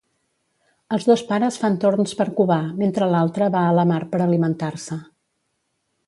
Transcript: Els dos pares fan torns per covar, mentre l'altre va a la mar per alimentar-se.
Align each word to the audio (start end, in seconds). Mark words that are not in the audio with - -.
Els 0.95 1.03
dos 1.09 1.21
pares 1.31 1.59
fan 1.63 1.75
torns 1.83 2.15
per 2.21 2.25
covar, 2.39 2.57
mentre 2.81 3.09
l'altre 3.11 3.49
va 3.59 3.61
a 3.67 3.75
la 3.81 3.87
mar 3.91 3.99
per 4.15 4.23
alimentar-se. 4.25 4.99